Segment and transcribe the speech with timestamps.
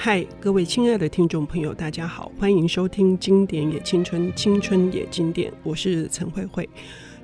[0.00, 6.66] 嗨，各位亲爱的听众朋友，大家好，欢迎收听《经典也青春，青春也经典》，我是陈慧慧。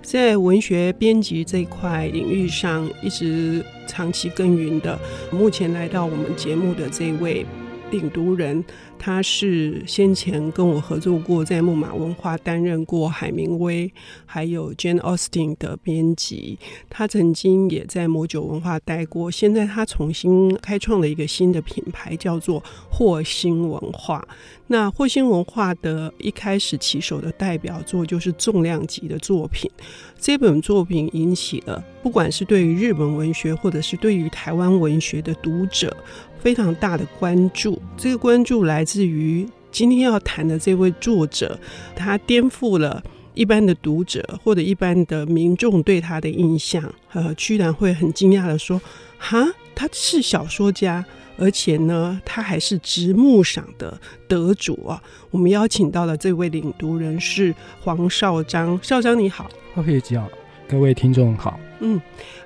[0.02, 4.98] 在文学编辑这块领域上，一直长期耕耘的，
[5.30, 7.46] 目前来到我们节目的这位
[7.92, 8.62] 领读人。
[9.04, 13.92] 他是先前跟我合作过，在木马文化担任过海明威
[14.24, 16.58] 还有 Jane Austen 的编辑。
[16.88, 24.26] 他曾经也在魔九文化待过，现在他重新开创了一个新的品牌，叫做霍星文化。
[24.68, 29.70] 那霍星文化的一开始起手的代表作就是重量级的作品。
[30.18, 35.94] 这本作品引起了不管是对于日本文学，或者是对于台湾文学的读者。
[36.40, 41.58] 非常大的关注，这个关注来自于今天要谈的这位作者，
[41.96, 48.80] 他颠覆了一般的读者或者一般的民众对他的印象，呃，居然会很惊讶的说
[49.18, 49.44] ：“哈，
[49.74, 51.04] 他是小说家，
[51.38, 60.28] 而且呢，他还是直木赏的得主啊！”我们邀请到了这位领读人是黄少章，少章你好，各位好，
[60.68, 61.58] 各位听众好。
[61.80, 62.00] 嗯，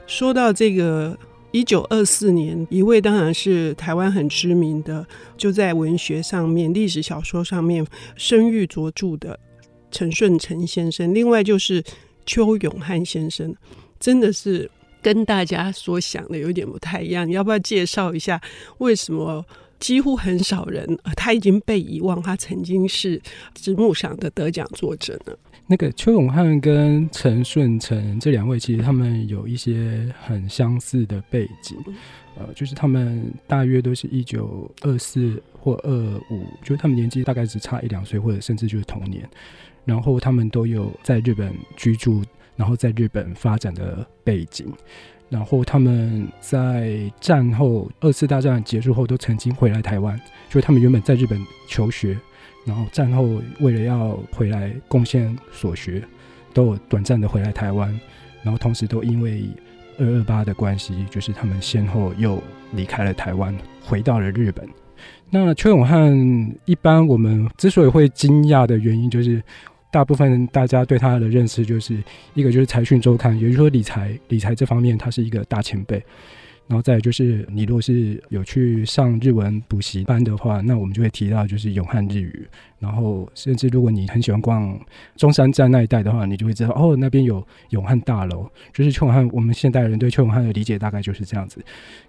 [0.07, 1.19] 说到这个。
[1.51, 9.39] 一九二四年，一位当然是台湾很知名的，就在文学上面、历史小说上面声誉卓著的
[9.91, 11.15] 陈顺成先生。
[11.15, 11.83] 另外就是
[12.27, 13.55] 邱永汉先生，
[13.99, 17.29] 真的是跟大家所想的有点不太一样。
[17.31, 18.39] 要不要介绍一下，
[18.77, 19.43] 为什么
[19.81, 23.21] 几乎很少人，他已经被遗忘，他曾经是
[23.55, 25.33] 直木赏的得奖作者呢？
[25.71, 31.77] 那个邱永汉跟陈顺成这两位，其实他们有一些很相似的背景，
[32.39, 35.93] 呃，就是他们大约都是一九二四或二
[36.31, 39.29] 五，就是他们年纪大概只差一两岁，或者甚至就是同年。
[39.85, 42.23] 然后他们都有在日本居住，
[42.57, 44.67] 然后在日本发展的背景。
[45.29, 52.17] 然后他们在战后二次大战结束后，都曾经回来台湾，就是他们原本在日本求学。
[52.69, 56.03] 然后战后为了要回来贡献所学，
[56.53, 57.89] 都有短暂的回来台湾，
[58.43, 59.49] 然后同时都因为
[59.99, 62.43] 二二八的关系，就是他们先后又
[62.75, 64.69] 离开了台湾，回到了日本。
[65.31, 66.13] 那邱永汉
[66.67, 69.43] 一般我们之所以会惊讶的原因，就是
[69.91, 71.97] 大部分大家对他的认识，就是
[72.35, 76.05] 一个就是财讯周刊，也就是说理财理财这方面，他是一个大前辈。
[76.69, 82.47] 然后再来就是，你如果是有去上日文补习班的话，那我们就会提到就是永汉日语。
[82.79, 84.79] 然后甚至如果你很喜欢逛
[85.17, 88.47] 中山站那一带的话，你就会知道哦，那边有永汉大楼。
[88.75, 91.65] 就是邱永汉，我们现代人对邱永汉的理解大概就是这样子。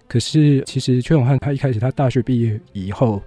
[0.06, 3.22] 可是其实邱永汉他一开始他大学毕业以后，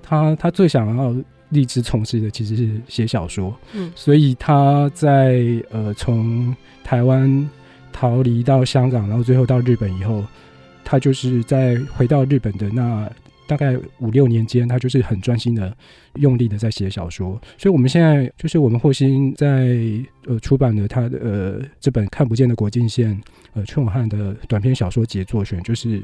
[0.00, 1.16] 他他最想要
[1.48, 3.52] 立志从事的其实是写小说。
[3.74, 5.42] 嗯，所以他在
[5.72, 6.54] 呃从
[6.84, 7.50] 台湾
[7.92, 10.22] 逃离到香港，然后最后到日本以后。
[10.88, 13.10] 他就是在回到日本的那
[13.48, 15.76] 大概五六年间，他就是很专心的、
[16.14, 17.40] 用力的在写小说。
[17.58, 19.76] 所以，我们现在就是我们霍星在
[20.26, 23.14] 呃出版的他的呃这本《看不见的国境线》
[23.54, 26.02] 呃邱永汉的短篇小说杰作选，就是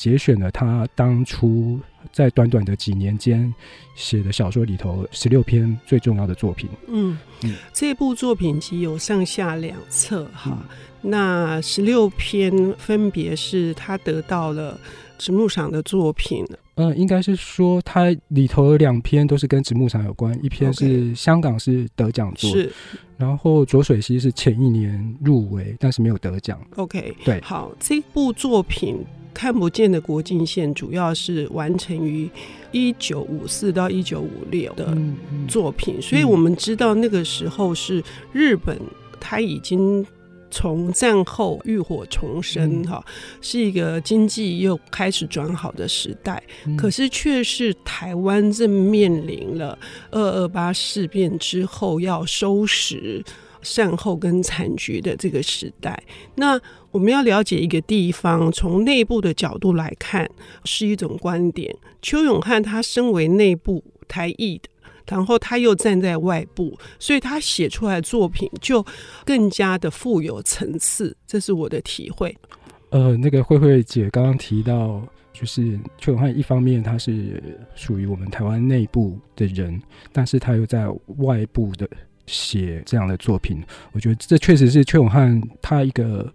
[0.00, 1.78] 节选了他当初
[2.10, 3.52] 在短短的几年间
[3.94, 6.70] 写的小说里头十六篇最重要的作品。
[6.88, 10.56] 嗯嗯，这部作品集有上下两册哈。
[10.62, 14.78] 嗯那十六篇分别是他得到了
[15.16, 16.44] 直木赏的作品。
[16.74, 22.70] 嗯，应该是说他里头两篇都是跟直木赏有关，一篇是香港是得奖作，是，
[23.16, 26.60] 然后浊水溪是前一年入围，但是没有得奖。
[26.76, 29.02] OK，对，好，这部作品
[29.32, 32.30] 看不见的国境线主要是完成于
[32.72, 34.96] 一九五四到一九五六的
[35.48, 38.02] 作品，嗯嗯，所以我们知道那个时候是
[38.32, 38.78] 日本
[39.18, 40.06] 他已经。
[40.52, 43.00] 从战后浴火重生，哈，
[43.40, 46.42] 是一个经济又开始转好的时代。
[46.76, 49.78] 可是却是台湾正面临了
[50.10, 53.24] 二二八事变之后要收拾
[53.62, 56.02] 善后跟残局的这个时代。
[56.34, 56.60] 那
[56.90, 60.28] 我们要了解一个地方，从内部的角度来看，
[60.64, 61.74] 是一种观点。
[62.02, 64.68] 邱永汉他身为内部台裔的。
[65.06, 68.84] 然后他又站在外部，所以他写出来的作品就
[69.24, 72.32] 更加的富有层次，这是我的体会。
[72.90, 75.02] 呃，那个慧慧姐刚刚提到，
[75.32, 77.42] 就是邱永汉一方面他是
[77.74, 79.82] 属于我们台湾内部的人，
[80.12, 80.86] 但是他又在
[81.18, 81.90] 外部的
[82.26, 83.60] 写这样的作品，
[83.90, 86.32] 我觉得这确实是邱永汉他一个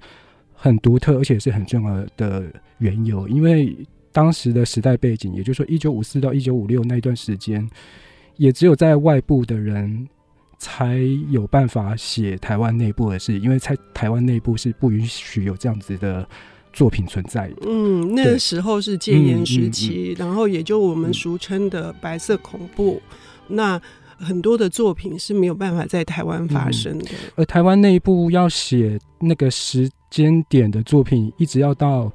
[0.55, 3.77] 很独特而且是很重要的缘由，因为
[4.11, 7.69] 当时的时代背景，也就是说一九五四到一九五六那段时间。
[8.37, 10.09] 也只有在外部的人
[10.59, 10.97] 才
[11.29, 16.27] 有办法写台湾内部的事，因为在台湾内部是不允许有这样子的
[16.73, 17.55] 作品存在的。
[17.65, 23.01] 嗯，那个时候是戒严时期，嗯嗯嗯、然后也就我们俗称的白色恐怖。
[23.47, 23.81] 嗯、那
[24.17, 27.05] 很多的作品是没有办法在台湾发生的。
[27.05, 32.11] 嗯、而台湾内部要写那个时间点的作品，一直要到。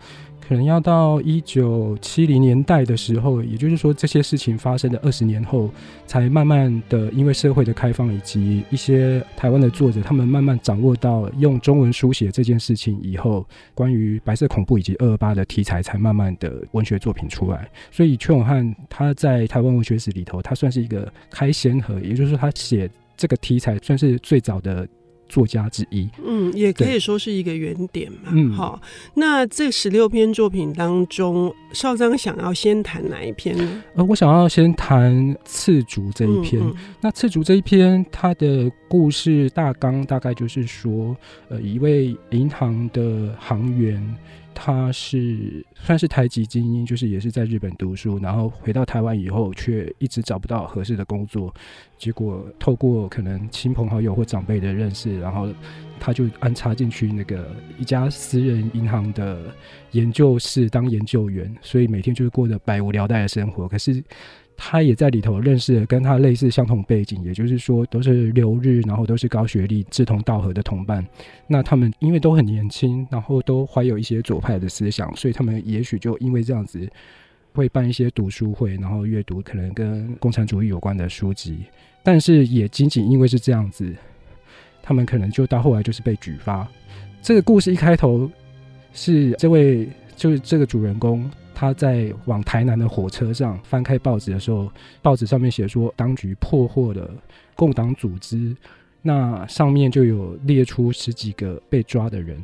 [0.49, 5.71] 可能要到一九七零年代的时候，也就是说，这些事情发生的二十年后，
[6.09, 13.47] 才慢慢的因为社会的开放以及一些台湾的作者，他们慢慢掌握到用中文书写这件事情以后，
[13.77, 17.71] 关于白色恐怖以及二二八的题材，才慢慢的文学作品出来。
[17.93, 24.85] 所以，邱永汉他在台湾文学史里头，他算是一个开先河，也就是说，他写这个题材算是最早的。
[25.31, 28.31] 作家之一，嗯，也可以说是一个原点嘛。
[28.33, 28.79] 嗯，好，
[29.15, 33.83] 那这十六篇作品当中，少章想要先谈哪一篇呢？
[33.95, 36.61] 呃，我想要先谈《赤竹》这一篇。
[36.61, 41.17] 嗯嗯、那《赤竹》这一篇，它的故事大纲大概就是说，
[41.49, 44.03] 呃，一位银行的行员。
[44.55, 51.55] 他是算是台籍精英，就是也是在日本读书，然后回到台湾以后，却一直找不到合适的工作。
[51.97, 55.49] 结果透过可能亲朋好友或长辈的认识，然后
[55.99, 59.55] 他就安插进去那个一家私人银行的
[59.93, 63.67] 研究室当研究员，所以每天就是过着百无聊赖的生活。
[63.67, 64.03] 可是。
[64.63, 71.03] 他也在里头认识了跟他类似相同背景，也就是说都是留日，然后都是高学历、志同道合的同伴。
[71.47, 76.87] 那他们因为都很年轻，然后都怀有一些左派的思想，所以他们也许就因为这样子
[77.55, 81.61] 会办一些读书会，然后阅读可能跟共产主义有关的书籍。
[82.03, 83.91] 但是也仅仅因为是这样子，
[84.83, 86.69] 他们可能就到后来就是被举发。
[87.23, 88.31] 这个故事一开头
[88.93, 91.31] 是这位就是这个主人公。
[91.61, 94.73] 他在往台南的火车上翻开报纸的时候，
[95.03, 97.11] 报纸上面写说当局破获了
[97.55, 98.57] 共党组织，
[99.03, 102.43] 那上面就有列出十几个被抓的人。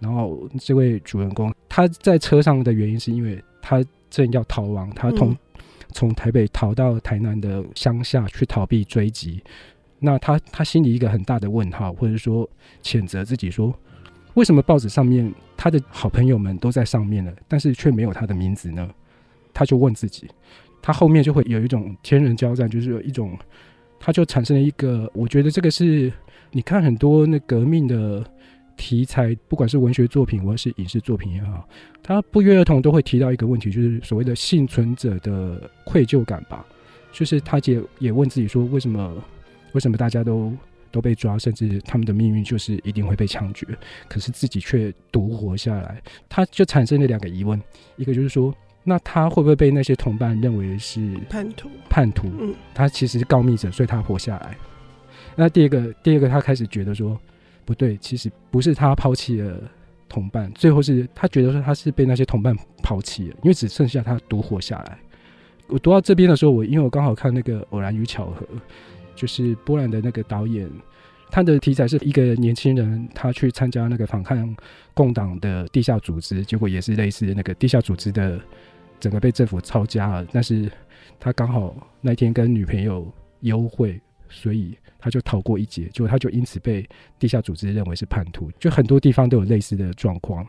[0.00, 5.36] 然后这位主人公他在车上的原因是因为他正要逃亡，他从
[5.92, 9.40] 从台北逃到台南的乡下去逃避追击。
[10.00, 12.50] 那他他心里一个很大的问号，或者说
[12.82, 13.72] 谴责自己说。
[14.36, 18.86] 为什么报纸上面他的好朋友们都在上面了，但是却没有他的名字呢？
[19.54, 20.28] 他就问自己，
[20.82, 23.36] 他后面就会有一种天人交战，就是有一种，
[23.98, 26.12] 他就产生了一个，我觉得这个是
[26.52, 28.22] 你看很多那革命的
[28.76, 31.66] 题材，不管是文学作品或是影视作品也好，
[32.02, 36.62] 他不约而同都会提到一个问题，就是所谓的幸存者的愧疚感吧，
[37.10, 39.14] 就是他也也问自己说，为什么
[39.72, 40.52] 为什么大家都。
[40.96, 43.66] 都被抓，甚至他们的命运就是一定会被枪决，
[44.08, 47.60] 可是自己却独活下来，他就产生了两个疑问：
[47.96, 51.68] 一个就是说，那他会不会被那些同伴认为是叛徒？
[51.90, 54.56] 叛徒，嗯，他其实是告密者，所以他活下来。
[55.34, 57.20] 那第二个，第二个，他开始觉得说，
[57.66, 59.60] 不对，其实不是他抛弃了
[60.08, 64.98] 同伴，最后是他觉得说他是被那些同伴抛弃了，因为只剩下他独活下来。
[65.68, 68.46] 我读到这边的时候，我因为我刚好看那个《偶然与巧合》。
[69.16, 70.70] 就是波兰的那个导演，
[71.30, 74.54] 他的题材是一个年轻人，他去参加那个反抗
[74.94, 78.40] 共党的地下组织，结果也是类似那个地下组织的
[79.00, 80.26] 整个被政府抄家了。
[80.32, 80.70] 但是
[81.18, 86.86] 他刚好那天跟女朋友幽会，所以他就逃过一劫，结果他就因此被
[87.18, 88.50] 地下组织认为是叛徒。
[88.58, 90.46] 就很多地方都有类似的状况。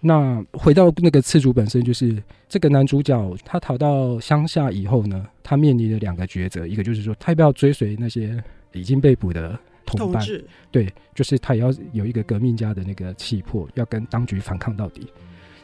[0.00, 15.06] 那回到那个次主本身，就是这个男主角他逃到乡下以后呢，他面临了两个抉择，一个就是说他要不要追随那些已经被捕的同伴，志对，就是他也要有一个革命家的那个气魄，要跟当局反抗到底。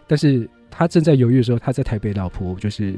[0.06, 2.94] 但是他正在犹豫的时候，他在台北老婆就是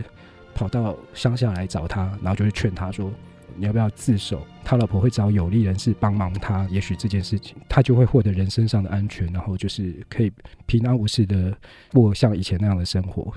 [0.55, 3.13] 跑到乡下来找他，然后就是劝他说。
[3.59, 4.47] 你要不要自首？
[4.65, 10.31] 他老婆会找有力人士帮忙他，也许这件事情他就会获得人身上的安全，然后就是可以
[10.67, 11.57] 平安无事的
[11.93, 13.33] 过像以前那样的生活。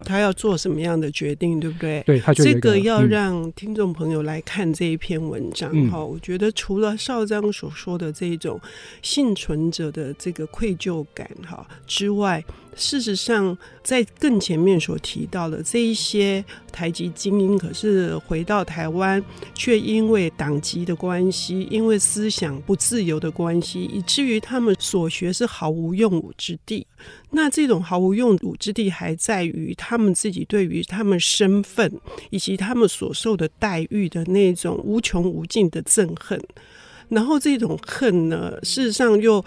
[0.00, 2.02] 他要做什么样的决定，对不对？
[2.06, 5.98] 对，他就这个要让听众朋友来看这一篇文章哈。
[5.98, 8.60] 嗯、我觉得除了少章所说的这一种
[9.02, 12.44] 幸存者的这个愧疚感哈之外。
[12.78, 26.86] 事实上，在更前面所提到的这一些台籍精英，可是回到台湾，却因为党籍的关系，因为思想不自由的关系，以至于他们所学是毫无用武之地。
[27.30, 31.92] 那这种毫无用武之地，还在于他们自己对于他们身份
[32.30, 36.40] 以及他们所受的待遇的那种无穷无尽的憎恨。
[37.08, 39.44] 然后这种恨呢，事实上又。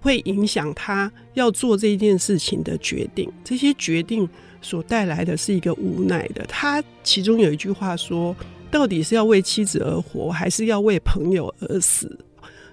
[0.00, 4.28] 会影响他要做这件事情的决定，这些决定
[4.60, 6.44] 所带来的是一个无奈的。
[6.48, 8.34] 他其中有一句话说
[8.70, 12.18] ：“到底是要为妻子而活，还是要为朋友而死？”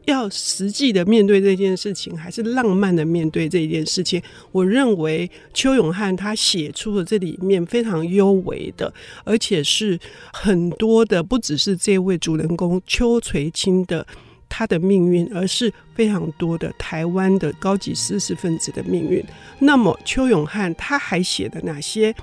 [0.05, 4.21] 要实际的面对这件事情，还是浪漫的面对这件事情？
[4.53, 8.93] 我认为邱永汉他写出了这里面非常幽微的，
[9.25, 9.99] 而且是
[10.31, 14.07] 很多的，不只是这位主人公邱垂青的
[14.49, 19.23] 他的命运，而是非常多的台湾的高级知识分子的命运。
[19.59, 22.13] 那么邱永汉他还写的哪些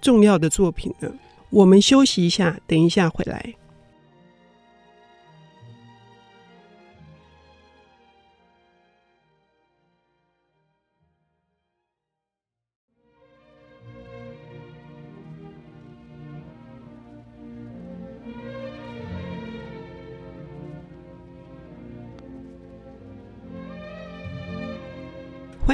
[0.00, 1.12] 重要的作品呢？
[1.50, 3.54] 我们休息一下，等一下回来。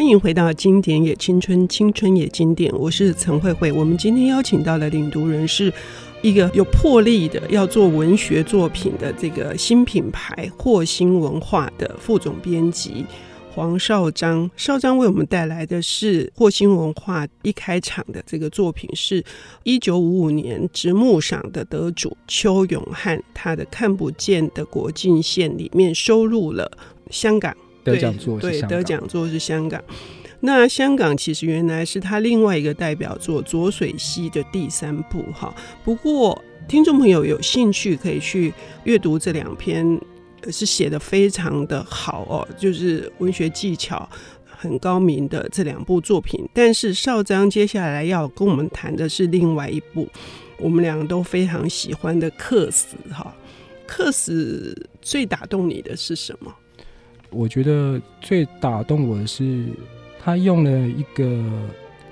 [0.08, 2.72] 迎回到经典也青春，青春也经典。
[2.78, 3.70] 我是陈慧慧。
[3.70, 5.72] 我们今天邀请到的领读人是
[6.22, 13.04] 一个有魄力的要做文学作品的这个新品牌霍星文化的副总编辑
[13.50, 14.50] 黄绍章。
[14.56, 19.22] 绍章为我们带来的是霍星文化一开场的这个作品，是
[19.64, 26.70] 一九五五年直木赏的得主邱永汉，他的看不见的国境线里面收录了
[27.10, 27.54] 香港。
[27.92, 29.83] 得奖作对，得奖作是香港。
[30.40, 35.52] 那香港其实原来是他另外一个代表作《浊水溪》的第三部哈。
[35.83, 38.52] 不过听众朋友有兴趣可以去
[38.85, 40.00] 阅读这两篇，
[40.50, 44.09] 是写的非常的好哦，就是文学技巧
[44.45, 46.49] 很高明的这两部作品。
[46.54, 50.09] 但是少章接下来要跟我们谈的是另外一部，
[50.59, 53.35] 我们两个都非常喜欢的《客死》哈。
[53.90, 56.54] 《客死》最打动你的是什么？
[57.30, 59.66] 我觉得最打动我的是，
[60.18, 61.44] 他用了一个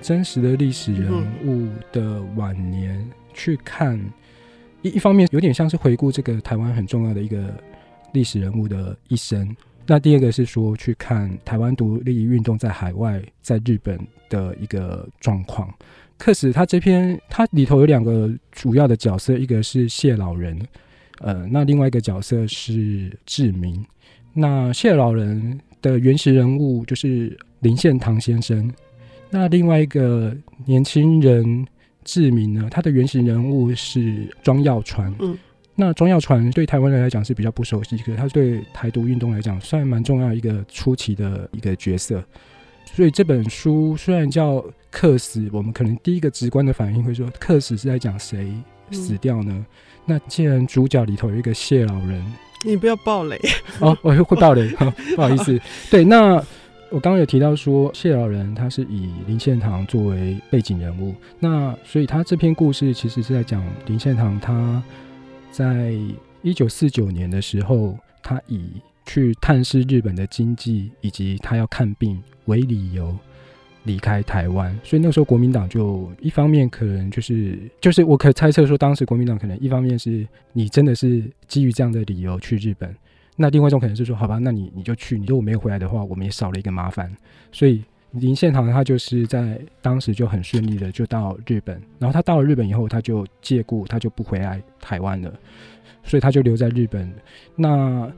[0.01, 1.13] 真实的历史人
[1.45, 3.99] 物的晚年去看，
[4.83, 7.53] 一一方面有点像是回顾这个台湾很重要的一个
[8.13, 9.55] 历史人物的一生。
[9.87, 15.73] 那第二个是说去看台湾独立运动在海外，在日本的一个状况。
[16.19, 20.61] 克死他这篇，他里头有两个主要的角色，一个是谢老人，
[21.21, 23.85] 呃，那另外一个角色是志明。
[24.39, 28.71] 那谢老人的原始人物就是林献堂先生，
[29.31, 31.67] 那另外一个年轻人
[32.05, 35.11] 志明呢，他的原始人物是庄耀传。
[35.21, 35.39] 嗯，
[35.75, 42.23] 那庄耀传对台湾人来讲是比较不熟悉，可是他对台独运动来讲算蛮重要一个初期的一个角色。
[42.85, 44.57] 所以这本书虽然叫
[44.91, 48.53] 《客死》，我们可能第一个直观的反应会说，《客死》是在讲谁
[48.93, 49.53] 死掉呢？
[49.53, 49.67] 嗯、
[50.07, 52.25] 那既然主角里头有一个谢老人。
[52.65, 53.39] 你不要爆雷
[53.81, 54.69] 哦，我会爆雷，
[55.15, 55.61] 不好意思。
[55.91, 56.35] 对，那
[56.91, 64.83] 我刚刚有提到说谢老人他是以林献堂作为背景人物，那所以他这篇故事其实是在讲林献堂他
[65.53, 65.95] 在
[66.43, 68.71] 一九四九年的时候，他以
[69.05, 73.17] 去探视日本的经济以及他要看病为理由。
[73.87, 82.95] 离开台湾，所以那个时候国民党就一方面可能就是就是我可猜测说，当时国民党可能一方面是你真的是基于这样的理由去日本，
[83.37, 87.11] 那另外一种可能是说，好吧，那你你就去，你如果没有回来的话，我们也少了一个麻烦。
[87.53, 95.33] 所以林献堂他就是在当时就很顺利的就到日本，然后他到了日本以后，他就借故他就不回来台湾了，
[96.03, 97.09] 所以他就留在日本。
[97.55, 98.11] 那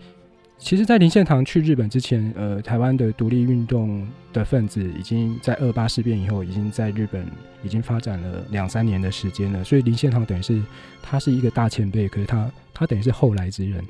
[0.61, 7.25] 其实，在林献堂去日本之前，呃，台湾的独立运动的分子已经在二八事变以后，已经在日本
[7.63, 9.63] 已经发展了两三年的时间了。
[9.63, 10.61] 所以林献堂等于是
[11.01, 13.83] 他是一个大前辈，可是他他等于是后来之人。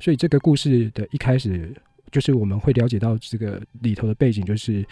[0.00, 1.72] 所以这个故事的一开始，
[2.10, 4.84] 就是我们会了解到这个里头的背景，就是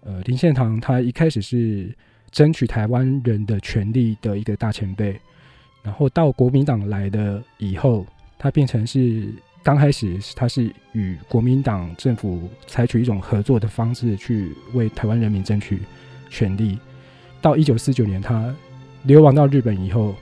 [0.00, 1.96] 呃，林献堂他一开始是
[2.32, 5.18] 争取台湾人的权利的一个大前辈，
[5.84, 8.04] 然后到国民党来的以后，
[8.36, 9.32] 他变成是。
[9.64, 15.80] 刚开始，他是与国民党政府采取一种合作的方式，去为台湾人民争取
[16.28, 16.78] 权利。
[17.40, 18.54] 到一九四九年，他
[19.04, 20.14] 流亡到日本以后，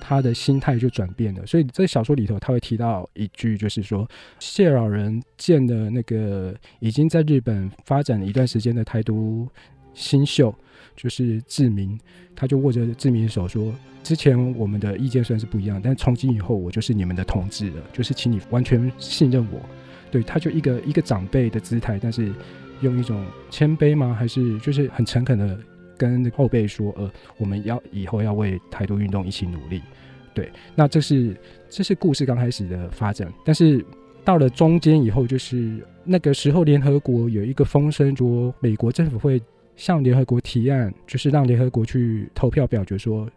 [0.00, 1.44] 他的心态就转变了。
[1.44, 9.46] 所以在小说里头，他会提到一句，就是说谢老人见的那个已经在日本发展了一段时间的台独
[9.96, 10.54] 新秀，
[10.94, 11.98] 就是志明，
[12.36, 13.74] 他就握着志明的手说。
[14.04, 19.58] 之前我们的意见虽然是不一样，但从今以后我就是你们的同志了，就是请你完全信任我。
[20.12, 22.32] 对，他就一个一个长辈的姿态，但是
[22.82, 24.14] 用一种谦卑吗？
[24.16, 25.58] 还是就是很诚恳的
[25.98, 29.82] 跟后辈说，呃，我们要以后要为台独运动一起努力。
[30.32, 31.36] 对，那这是
[31.68, 33.84] 这是故事刚开始的发展，但是
[34.24, 39.42] 到了中间以后，就是那个时候联合国有一个风声说，美国政府会
[39.76, 43.28] 向联合国提案，就是让联合国去投票表决说。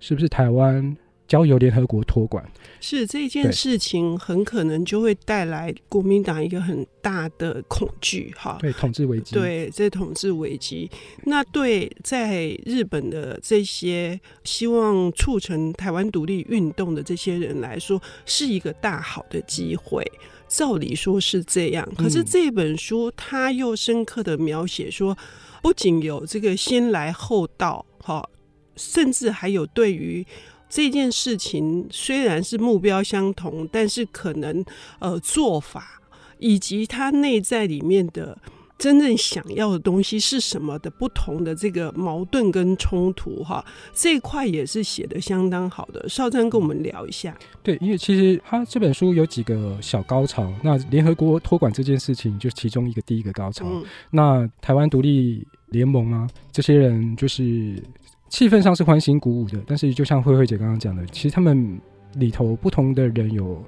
[0.00, 2.48] 是不是台湾交由联合国托管。
[2.80, 10.88] 是这件事情很可能就会带来国民党一个很大的恐惧，哈，对统治危机，对这统治危机。
[11.24, 20.04] 那对在日本的这些希望促成台湾独立运动的这些人来说，是一个大好的机会。
[20.48, 25.16] 照理说是这样，可是这本书它又深刻的描写说，
[25.62, 28.28] 不仅有这个先来后到，哈，
[28.76, 30.26] 甚至还有对于
[30.68, 34.64] 这件事情虽然是目标相同，但是可能
[34.98, 36.00] 呃做法
[36.38, 38.38] 以及它内在里面的。
[38.78, 46.08] 真正想要的东西是什么的不同的这个矛盾跟冲突哈，这一块也是写的相当好的。
[46.08, 47.36] 少正跟我们聊一下。
[47.60, 53.66] 对，因为其实他这本书有几个小高潮，那联合国托管这件事情就是其中一个第一个高潮。
[53.68, 57.82] 嗯、那台湾独立联盟啊，这些人就是
[58.28, 61.80] 气氛上是欢欣鼓舞的，但是就像慧慧姐刚刚讲的，其实他们
[62.14, 63.60] 里头不同的人有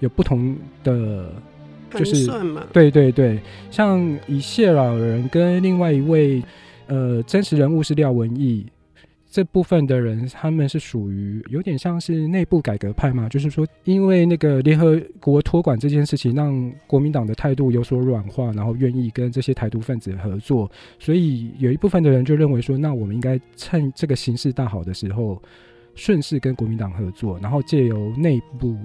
[0.00, 1.30] 有不同的。
[1.92, 2.26] 就是
[2.72, 3.40] 对对对，
[3.70, 6.42] 像以谢老人跟另外一位
[6.86, 8.66] 呃真实人物是廖文毅
[9.30, 25.42] 这部分的人，他们是属于有点像是内部改革派嘛，就是说因为那个联合国托管这件事情，让国民党的态度有所软化，然后愿意跟这些台独分子合作，所以有一部分的人就认为说，那我们应该趁这个形势大好的时候，
[25.94, 28.76] 顺势跟国民党合作，然后借由内部。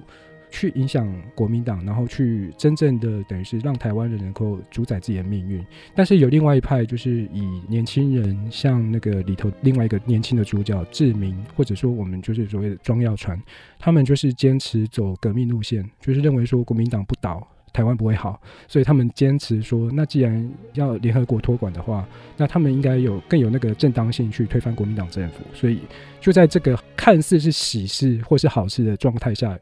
[0.52, 5.66] 去影响国民党，然后去真正的等于是让台湾人能够主宰自己的命运。
[5.96, 13.42] 但是有另外一派，就是以年轻人，像那个里头另外一个年轻的主角志明，或者说我们就是所谓的庄耀传，
[13.80, 22.06] 他们就是坚持走革命路线，就是认为说国民党不倒，台湾不会好，所以他们坚持说，那既然要联合国托管的话，
[22.36, 25.36] 那他们应该有更有那个正当性去推翻国民党政府。
[25.54, 25.80] 所以
[26.20, 29.58] 就在这个看似是喜事或是好事的状态下。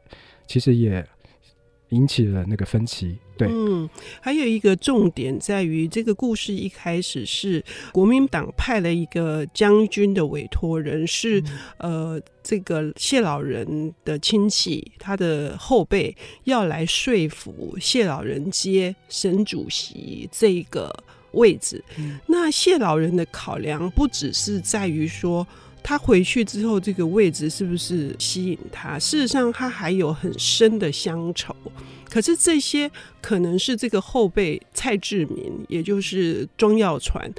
[0.50, 1.06] 其实也
[1.90, 3.88] 引起了那个分歧，对，嗯，
[4.20, 11.40] 还有一个重点在于，这个故事一开始是国民党派了一个将军的委托人，是、
[11.78, 20.92] 嗯、呃这个谢老人的亲戚，他的后辈要来说服谢老人接省主席这个
[21.34, 21.80] 位置。
[21.96, 25.46] 嗯、那谢老人的考量不只是在于说。
[25.82, 28.98] 他回去之后，这个位置是不是吸引他？
[28.98, 31.54] 事实上，他还有很深的乡愁。
[32.08, 32.90] 可是这些
[33.20, 37.32] 可能是这个后辈蔡志明，也就是庄耀传，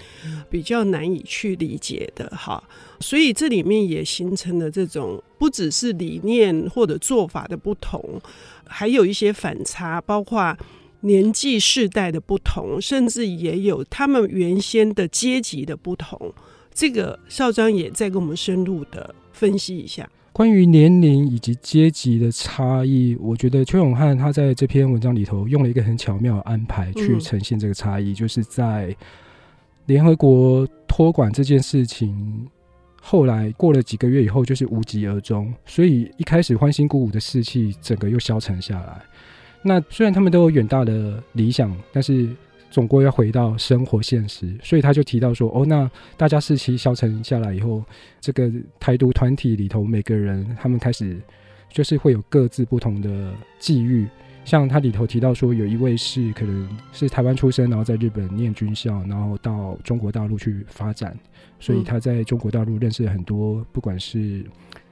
[0.49, 2.63] 比较难以去理解的哈。
[3.01, 8.21] 所以这里面也形成了这种不只是理念或者做法的不同，
[8.65, 10.58] 还有一些反差，包括
[11.01, 16.34] 年纪世代的不同，甚至也有他们原先的阶级的不同。
[16.73, 23.17] 这个少詹也再跟我们深入的分析一下关于年龄以及阶级的差异。
[23.19, 28.95] 我觉得邱永汉他在这篇文章里头用了一个很巧妙的安排去呈现这个差异，就是在
[29.88, 32.47] 联合国托管这件事情
[33.01, 35.53] 后来过了几个月以后，就是无疾而终。
[35.65, 39.01] 所以一开始欢欣鼓舞的士气，整个又消沉下来。
[39.62, 42.29] 那虽然他们都有远大的理想，但是。
[42.71, 47.84] 总归要回到生活现实，所以他就提到说：“哦，那大家士气消沉下来以后，
[48.19, 51.19] 这个台独团体里头每个人他们开始
[51.69, 54.07] 就是会有各自不同的际遇。
[54.43, 61.15] 像他里头提到说，有一位是可能是台湾出生，然后在日本念军校，然后到中国大陆去发展，
[61.60, 64.43] 所以他在中国大陆认识了很多，不管是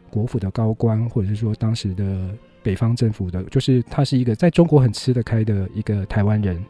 [0.09, 2.29] 国府的高官，或者是说当时的
[2.61, 6.63] 北方政府的，就是他是一个在中国很吃得开的一个台湾人。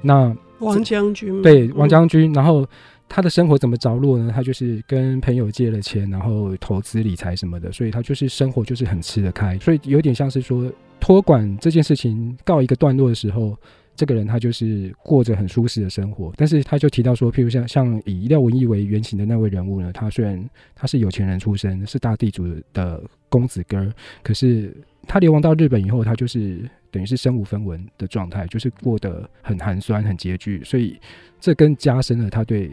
[0.00, 2.66] 那王将军对王将军，然后
[3.08, 4.30] 他的生活怎么着落呢？
[4.32, 10.70] 他就是跟朋友借了钱，然后投资理财什么的，所以他就是生活就是很吃得开，所以有点像是说
[11.00, 13.56] 托管这件事情告一个段落的时候，
[14.00, 16.32] 这个人他就是过着很舒适的生活。
[16.36, 20.42] 但是他就提到说，譬如像像以廖文义为原型的那位人物呢，他虽然
[20.74, 24.74] 他是有钱人出身，是大地主的公子哥，可是
[25.06, 26.68] 他流亡到日本以后，他就是。
[26.92, 30.98] 等于是身无分文的状态，就是过得很寒酸、很拮据，所以
[31.38, 32.68] 这更加深了他对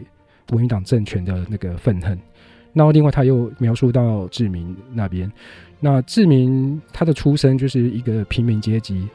[0.48, 2.18] 国民党政权的那个愤恨。
[2.72, 5.30] 然后另外他又描述到志明那边，
[5.78, 9.06] 那志明他的出身就是一个平民阶级，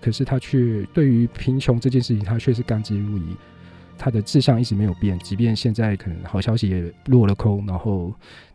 [0.00, 3.22] 可是他却对于贫穷这件事情，他却是甘之如饴。
[3.98, 8.10] 他的志向一直没有变，即便现在可能好消息也落了空，然后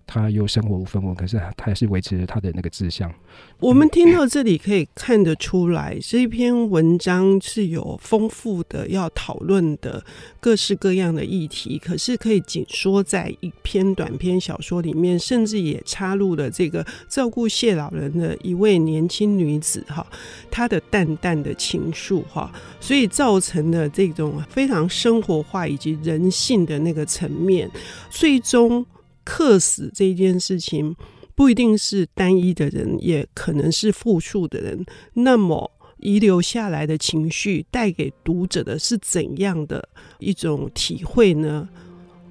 [0.07, 3.11] 他又生活无分文，可是他还是维持了他的那个志向。
[3.59, 10.03] 我们听到这里可以看得出来，这篇文章是有丰富的要讨论的
[10.39, 20.05] 各式各样的议题，可是可以紧缩在一篇短篇小说里面，甚至也插入了这个照顾谢老人的一位年轻女子哈，
[20.51, 27.69] 她的淡淡的情愫哈，所以造成了这种非常生活化以及人性的那个层面，
[28.09, 28.85] 最终。
[29.25, 30.95] 客死这件事情
[31.35, 34.85] 不一定是单一的人，也可能是复数的人。
[35.13, 41.67] 那么遗留下来的情绪带给读者的是怎样的一种体会呢？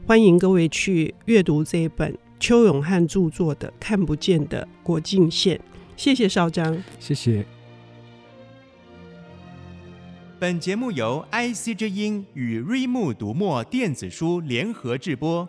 [0.06, 5.56] 欢迎各位去阅读这一本邱永汉著作的《看不见的国境线》。
[5.96, 7.44] 谢谢少章，谢谢。
[10.38, 15.48] 本节目由 IC 之音与瑞木读墨电子书联合制播。